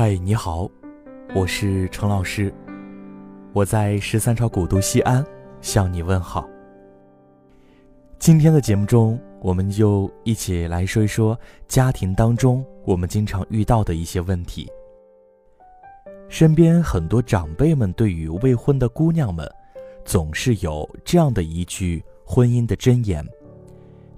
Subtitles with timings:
[0.00, 0.66] 嗨，你好，
[1.34, 2.50] 我是程老师，
[3.52, 5.22] 我在十三朝古都西安
[5.60, 6.48] 向你问好。
[8.18, 11.38] 今天的节目中，我们就一起来说一说
[11.68, 14.66] 家庭当中我们经常遇到的一些问题。
[16.30, 19.46] 身边很多长辈们对于未婚的姑娘们，
[20.02, 23.22] 总是有这样的一句婚姻的箴言：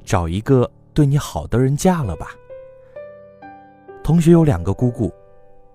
[0.04, 2.28] 找一个对你好的人嫁了吧。
[4.04, 5.12] 同学有两个姑姑。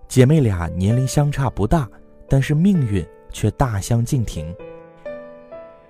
[0.08, 1.88] 姐妹俩年龄相差不大，
[2.30, 4.56] 但是命运却大相径庭。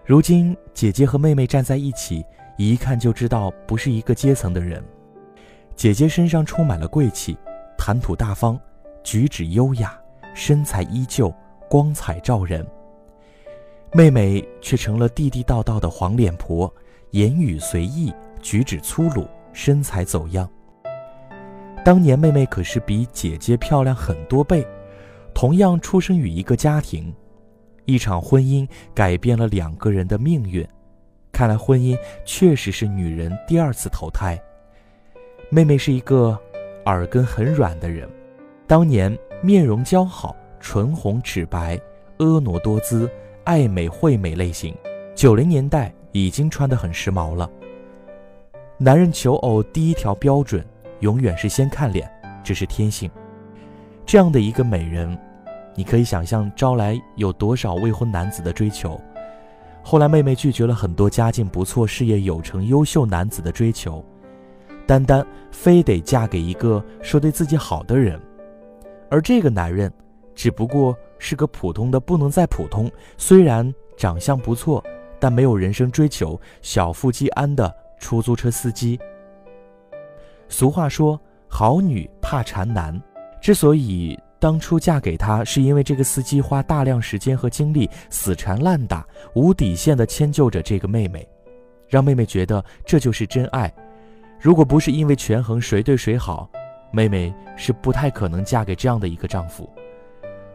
[0.06, 2.26] 如今姐姐和妹妹站在一起，
[2.58, 4.84] 一看就知道不是一个阶层的人。
[5.76, 7.38] 姐姐身上充满了贵气，
[7.78, 8.60] 谈吐大方，
[9.04, 10.00] 举止优雅，
[10.34, 11.34] 身材依旧，
[11.70, 12.66] 光彩照人。
[13.94, 16.74] 妹妹却成了地地道道的黄脸婆，
[17.12, 18.12] 言语随意，
[18.42, 20.50] 举止粗鲁，身材走样。
[21.88, 24.68] 当年妹妹可是比姐姐漂亮很多倍，
[25.34, 27.16] 同样出生于一个家庭，
[27.86, 30.68] 一场婚姻改变了两个人的命运。
[31.32, 34.38] 看来婚姻确实是女人第二次投胎。
[35.50, 36.38] 妹妹是一个
[36.88, 38.06] 耳根很软的人，
[38.68, 41.80] 当年面容姣好，唇红齿白，
[42.18, 43.10] 婀娜多姿，
[43.46, 44.76] 爱美惠美类型，
[45.16, 47.50] 九零年代已经穿得很时髦了。
[48.78, 50.62] 男人求偶第一条标准。
[51.00, 52.10] 永远是先看脸，
[52.44, 53.10] 这是天性。
[54.06, 55.18] 这样的一个美人，
[55.76, 59.00] 你可以想象招来有多少未婚男子的追求。
[59.84, 64.04] 后来妹妹拒绝了很多家境不错、事业有成、优秀男子的追求，
[64.86, 68.20] 单单非得嫁给一个说对自己好的人。
[69.10, 69.92] 而这个男人，
[70.36, 74.84] 只不过是个普通的不能再普通，虽然长相不错，
[75.20, 79.00] 但没有人生追求、小富即安的出租车司机。
[80.50, 83.00] 俗话说：“好女怕缠男。”
[83.40, 91.28] 之所以当初嫁给他，是因为这个司机花大量时间和精力死缠烂打、无底线地迁就着这个妹妹，
[91.88, 93.72] 让妹妹觉得这就是真爱。
[94.40, 96.50] 如果不是因为权衡谁对谁好，
[96.92, 99.70] 妹妹是不太可能嫁给这样的一个丈夫。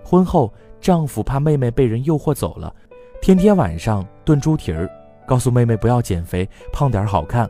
[0.04, 2.74] 婚后，丈夫怕妹妹被人诱惑走了，
[3.20, 4.90] 天天晚上炖猪蹄儿，
[5.26, 7.48] 告诉妹妹不要减肥，胖点好看。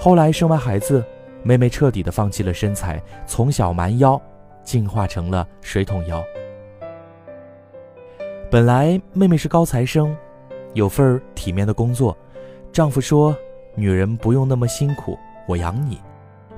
[0.00, 1.04] 后来生完孩子。
[1.42, 4.20] 妹妹彻底的放弃了身材，从小蛮腰，
[4.62, 6.22] 进化成了水桶腰。
[8.50, 10.14] 本来妹妹是高材生，
[10.74, 12.16] 有份体面的工作，
[12.70, 13.36] 丈夫说
[13.74, 16.00] ：“女人不用那么辛苦，我养你。”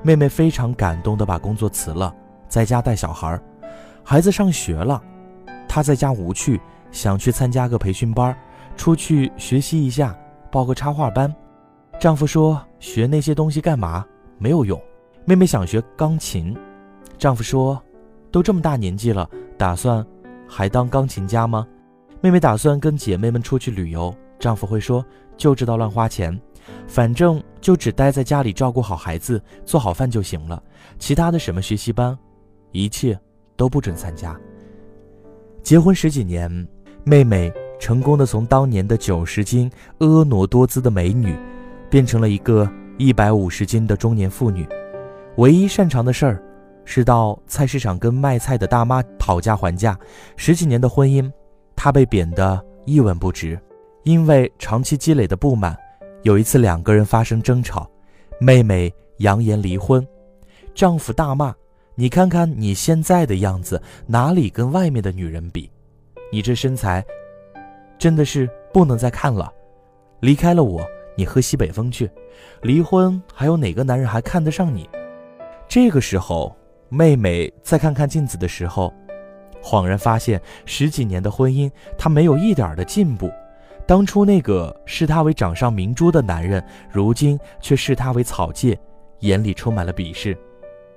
[0.03, 2.13] 妹妹非常感动的把工作辞了，
[2.47, 3.39] 在家带小孩。
[4.03, 5.01] 孩子上学了，
[5.67, 8.37] 她在家无趣，想去参加个培训班，
[8.77, 10.15] 出去学习一下，
[10.51, 11.33] 报个插画班。
[11.97, 14.05] 丈夫说：“学那些东西干嘛？”
[14.37, 14.81] 没有用，
[15.23, 16.55] 妹妹想学钢琴，
[17.17, 17.81] 丈夫说
[18.31, 20.05] ：“都这么大年纪了，打算
[20.47, 21.65] 还当钢琴家吗？”
[22.21, 25.05] 妹妹打算跟姐妹们出去旅游，丈夫会说
[25.37, 26.37] ：“就知道乱花钱，
[26.87, 30.61] 反正就只待在家里照顾好孩子，做好饭就行了，
[30.99, 32.17] 其他的什么学习班，
[32.71, 33.17] 一切
[33.55, 34.37] 都不准参加。”
[35.63, 36.67] 结婚十几年，
[37.03, 41.35] 妹妹成功的从当年的九十斤婀娜多姿的美女，
[41.89, 42.69] 变成了一个。
[42.97, 44.67] 一百五十斤的中年妇女，
[45.35, 46.41] 唯一擅长的事儿
[46.85, 49.97] 是到菜市场跟卖菜的大妈讨价还价。
[50.37, 51.29] 十几年的婚姻，
[51.75, 53.59] 她被贬得一文不值。
[54.03, 55.75] 因为长期积累的不满，
[56.21, 57.89] 有一次两个人发生争吵，
[58.39, 60.07] 妹妹扬言离婚，
[60.75, 61.53] 丈夫大骂
[61.95, 65.69] ：“你看看你现在的样子，哪里跟外面的女人比？
[66.31, 67.03] 你这身材，
[67.97, 69.51] 真的是不能再看了，
[70.19, 72.09] 离开了我。”你喝西北风去，
[72.61, 74.89] 离婚还有哪个男人还看得上你？
[75.67, 76.55] 这个时候，
[76.89, 78.93] 妹妹再看看镜子的时候，
[79.63, 83.31] 恍然发现十几年的婚姻，她没有一点的进步。
[83.87, 88.77] 当初那个视她为掌上明珠的男人，如今却视她为草芥，
[89.19, 90.37] 眼里充满了鄙视。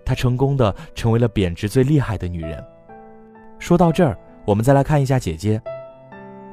[0.05, 2.63] 她成功的成为了贬值最厉害的女人。
[3.59, 5.61] 说到这儿，我们再来看一下姐姐。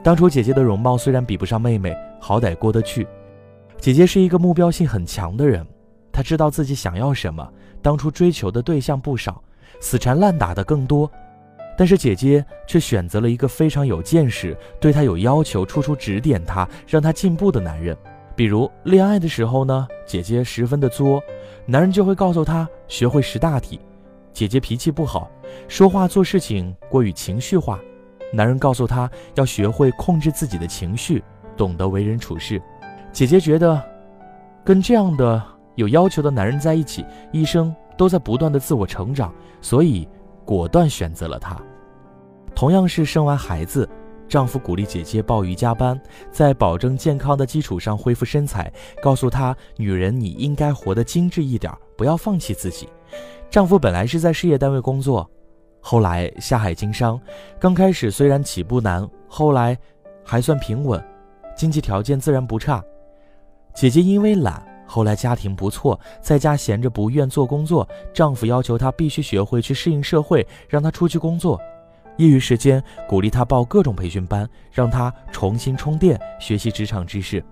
[0.04, 3.08] 当初姐姐的容貌虽然比不上妹妹，好歹过得去。
[3.80, 5.66] 姐姐是一个目标性很强的人，
[6.12, 7.48] 她知道自己想要什么。
[7.82, 9.44] 当初追求的对象不少，
[9.80, 11.10] 死缠烂打的更多，
[11.78, 17.96] 但是姐姐却选择了一个非常有见识、对她有要求、处处指点她、让她进步的男人。
[18.36, 21.22] 比如恋爱的时候呢，姐姐十分的作，
[21.68, 23.80] 男人就会告诉她学会识大体。
[24.34, 25.30] 姐姐脾气不好，
[25.68, 27.80] 说话做事情过于情绪化，
[28.34, 31.24] 男人告诉她要学会控制自己的情绪，
[31.56, 32.60] 懂得为人处事。
[33.16, 33.82] 姐姐觉得，
[34.62, 35.42] 跟这样的
[35.76, 40.06] 有要求的男人在一起，一生都在不断的自我成长，所以
[40.44, 41.58] 果断选择了他。
[42.54, 43.90] 同样是生完孩子，
[44.28, 45.98] 丈夫鼓励姐姐报瑜伽班，
[46.30, 48.70] 在保证健康的基础上恢复身材，
[49.02, 52.90] 告诉她：“女人你应该活得精致一点，不要放弃自己。”
[53.50, 55.26] 丈夫本来是在事业单位工作，
[55.80, 57.18] 后来下海经商，
[57.62, 59.78] 刚开始虽然起步难，后来
[60.22, 61.02] 还算平稳，
[61.56, 62.84] 经济条件自然不差。
[63.76, 64.66] 姐姐因为懒。
[64.88, 71.60] 后来家庭不错，在家闲着不愿做工作，丈夫要求她必须学会去适应社会，让她出去工作。
[72.18, 77.44] 业余时间鼓励她报各种培训班，让她重新充电，学习职场知识。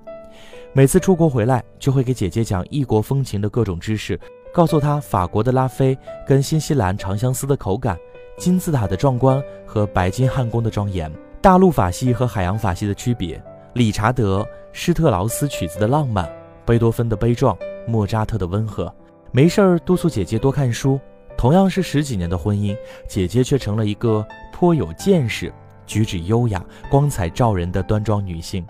[0.74, 4.18] 每次出国回来，就会给姐姐讲异国风情的各种知识，
[4.54, 7.98] 告诉她法国的拉菲跟新西兰长相思的口感，
[8.38, 11.12] 金字塔的壮观和白金汉宫的庄严，
[11.42, 13.44] 大陆法系和海洋法系的区别，
[13.74, 16.30] 理查德施特劳斯曲子的浪漫。
[16.66, 18.94] 贝多芬的悲壮，莫扎特的温和，
[19.32, 21.00] 没事儿督促姐姐多看书。
[21.36, 22.74] 同样是十几年的婚姻，
[23.06, 25.52] 姐姐却成了一个颇有见识、
[25.86, 28.66] 举止优雅、光彩照人的端庄女性。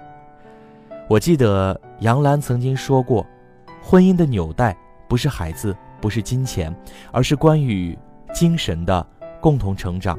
[1.08, 3.24] 我记得杨澜曾经说过，
[3.80, 4.76] 婚姻的纽带
[5.08, 6.76] 不是孩子，不是金钱，
[7.12, 7.96] 而是关于
[8.34, 9.06] 精神的
[9.40, 10.18] 共同成长。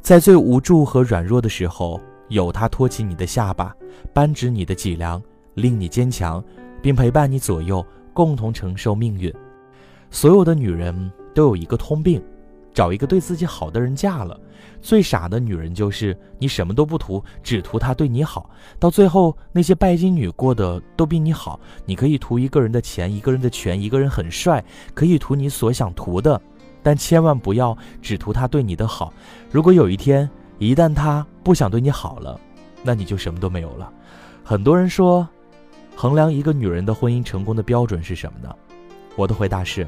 [0.00, 3.74] 在最无助和软弱的时候，有他托起你的下巴，
[4.12, 5.22] 扳直你的脊梁，
[5.54, 6.42] 令你坚强。
[6.80, 9.34] 并陪伴你左右，共同承受命运。
[10.12, 12.22] 所有的女人都有一个通病，
[12.72, 14.40] 找一个对自己好的人嫁了。
[14.80, 18.48] 最傻的女人就是你什么都不图，只图他对你好。
[18.78, 21.58] 到最后，那些拜金女过得都比你好。
[21.84, 24.64] 你可以图一个人的钱，一个人的权，一个人很帅，
[24.94, 26.40] 可以图你所想图的，
[26.80, 29.12] 但千万不要只图他对你的好。
[29.50, 32.38] 如果有一天，一旦他不想对你好了，
[32.82, 33.92] 那你就什么都没有了。
[34.44, 35.28] 很多人说。
[36.00, 38.54] 衡量一个女人的婚姻成功的标准是什么呢？
[39.16, 39.84] 我的回答是：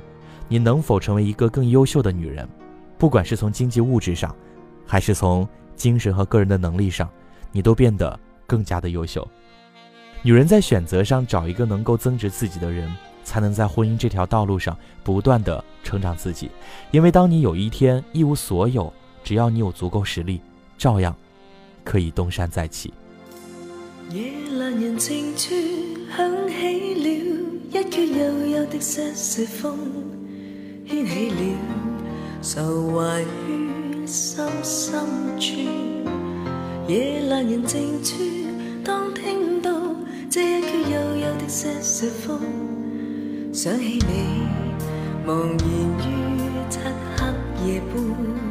[0.48, 2.48] 你能否成为一个更优秀的女人？
[2.98, 4.34] 不管是从经济物质上，
[4.84, 7.08] 还是从精神和个人的能力上，
[7.52, 9.24] 你都变得更加的优秀。
[10.22, 12.92] 女人在选择上找一个能够增值自己的人，
[13.22, 16.50] 才能在婚姻这条道路上不断的成长自己。
[16.90, 18.92] 因为当你有一天一无所有，
[19.22, 20.40] 只要你有足够实力，
[20.80, 21.14] 照样
[21.84, 22.90] 可以东山再起。
[24.08, 25.54] 夜阑人静处，
[26.16, 27.06] 响起了
[27.70, 29.76] 一阙悠悠的瑟瑟风，
[30.88, 31.36] 牵起了
[32.40, 35.04] 愁怀于心深
[35.38, 35.52] 处。
[36.88, 38.14] 夜阑人静处，
[38.82, 39.70] 当听到
[40.30, 42.40] 这一阙悠悠的瑟瑟风，
[43.52, 44.48] 想起你
[45.26, 46.08] 茫然于
[46.70, 46.78] 漆
[47.18, 47.20] 黑
[47.66, 48.49] 夜半，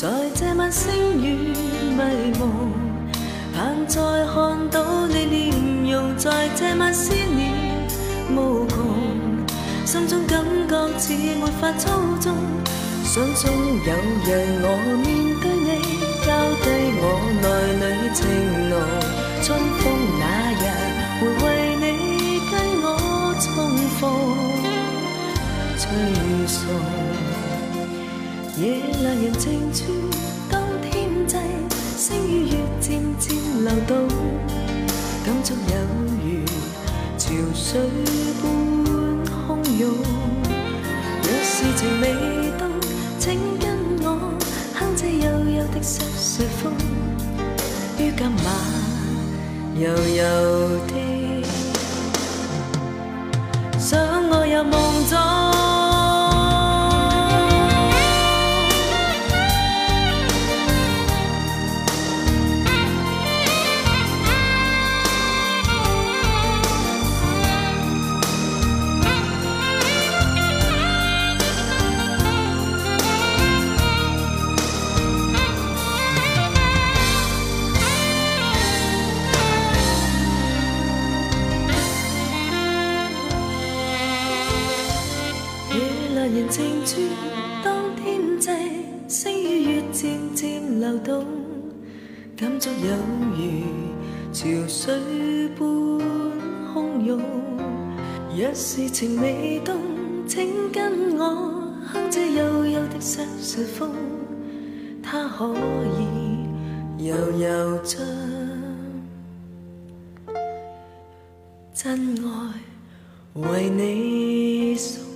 [0.00, 1.52] 在这晚星雨
[1.90, 2.72] 迷蒙。
[3.52, 4.00] 盼再
[4.32, 7.52] 看到你面容，在这晚思念
[8.34, 8.96] 无穷，
[9.84, 12.34] 心中感觉似没法操纵，
[13.04, 13.92] 想中有
[14.24, 14.26] 日
[14.62, 14.66] 我
[15.04, 15.06] 面
[15.42, 15.68] 对你，
[16.24, 16.28] 交
[16.62, 16.66] 低
[16.96, 17.04] 我
[17.42, 17.44] 内
[17.76, 18.24] 里情
[18.70, 18.72] 浓，
[19.42, 19.48] 春
[19.80, 19.84] 风
[20.18, 20.24] 那
[20.56, 20.64] 日
[21.20, 21.84] 会为你
[22.50, 22.86] 跟我
[23.38, 23.52] 重
[24.00, 24.00] 逢，
[25.76, 25.84] 吹
[26.46, 26.58] 送
[28.60, 29.84] 夜阑人静处。
[30.50, 31.34] 当天际
[31.96, 33.34] 星与月渐渐
[33.64, 34.06] 流动，
[35.24, 35.74] 感触有
[36.20, 36.44] 如
[37.16, 37.80] 潮水
[38.42, 38.44] 般
[39.24, 39.82] 汹涌。
[41.22, 42.04] 若是情未
[42.58, 42.62] 到，
[43.18, 43.24] 请
[43.58, 43.64] 跟
[44.02, 44.06] 我
[44.74, 45.24] 哼这悠
[45.56, 46.70] 悠的瑟瑟风，
[47.96, 48.46] 于今晚
[49.78, 50.22] 悠悠
[50.86, 50.92] 的
[53.78, 54.72] 想我入梦
[55.08, 55.69] 中。
[87.62, 88.50] 当天际
[89.08, 91.24] 星与月渐渐流动，
[92.36, 92.96] 感触有
[93.36, 93.40] 如
[94.32, 95.66] 潮水般
[96.72, 97.20] 汹涌。
[98.36, 99.76] 若是情未动，
[100.26, 101.24] 请跟我
[101.92, 103.90] 哼这幽幽的《山茶风》，
[105.02, 105.52] 它可
[105.98, 107.98] 以悠悠将
[111.74, 112.30] 真爱
[113.34, 115.09] 为你送。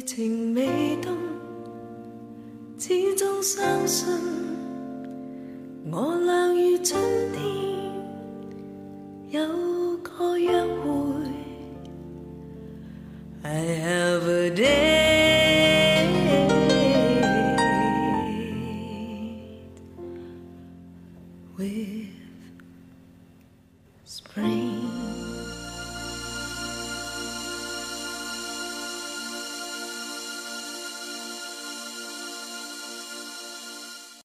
[0.00, 1.12] 情未冻，
[2.78, 4.08] 始终相信
[5.90, 7.00] 我俩于春
[7.32, 7.42] 天
[9.30, 10.90] 有个约会。
[13.42, 15.01] I have a date